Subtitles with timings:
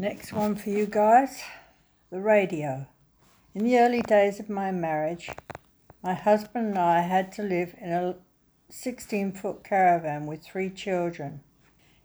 [0.00, 1.42] Next one for you guys
[2.10, 2.86] the radio.
[3.54, 5.28] In the early days of my marriage,
[6.02, 8.16] my husband and I had to live in a
[8.70, 11.42] 16 foot caravan with three children.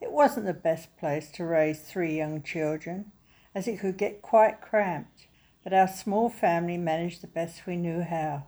[0.02, 3.14] It wasn't the best place to raise three young children,
[3.56, 5.28] as it could get quite cramped,
[5.64, 8.44] but our small family managed the best we knew how.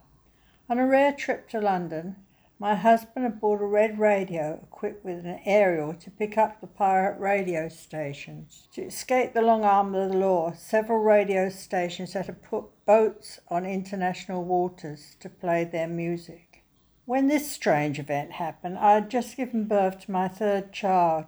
[0.70, 2.18] On a rare trip to London,
[2.60, 6.68] my husband had bought a red radio equipped with an aerial to pick up the
[6.68, 8.68] pirate radio stations.
[8.74, 13.39] To escape the long arm of the law, several radio stations had to put boats
[13.50, 16.64] on international waters to play their music.
[17.06, 21.25] When this strange event happened, I had just given birth to my third child.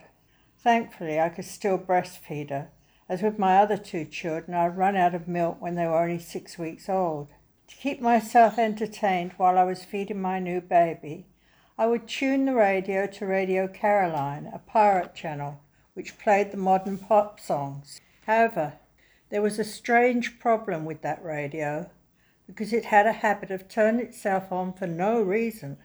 [0.57, 2.69] Thankfully, I could still breastfeed her,
[3.07, 6.01] as with my other two children, I had run out of milk when they were
[6.01, 7.29] only six weeks old.
[7.81, 11.27] Keep myself entertained while I was feeding my new baby,
[11.77, 15.61] I would tune the radio to Radio Caroline, a pirate channel,
[15.93, 18.01] which played the modern pop songs.
[18.25, 18.73] However,
[19.29, 21.89] there was a strange problem with that radio
[22.45, 25.77] because it had a habit of turning itself on for no reason.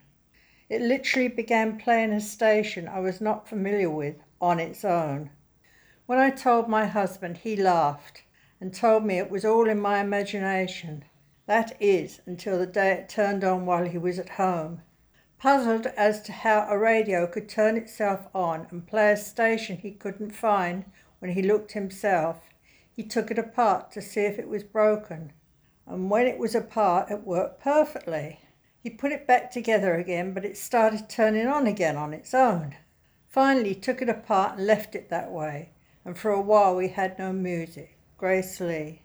[0.67, 5.29] It literally began playing a station I was not familiar with on its own.
[6.07, 8.23] When I told my husband, he laughed
[8.59, 11.05] and told me it was all in my imagination.
[11.47, 14.81] That is, until the day it turned on while he was at home.
[15.37, 19.91] Puzzled as to how a radio could turn itself on and play a station he
[19.91, 20.85] couldn't find
[21.19, 22.49] when he looked himself,
[22.91, 25.33] he took it apart to see if it was broken.
[25.85, 28.39] And when it was apart, it worked perfectly.
[28.79, 32.75] He put it back together again, but it started turning on again on its own.
[33.27, 35.71] Finally, he took it apart and left it that way,
[36.05, 37.97] and for a while we had no music.
[38.17, 39.01] Grace Lee.